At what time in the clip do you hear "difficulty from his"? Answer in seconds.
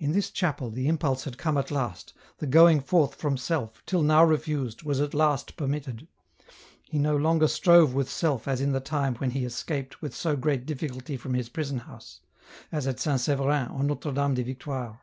10.66-11.48